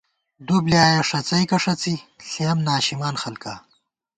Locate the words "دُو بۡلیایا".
0.45-1.01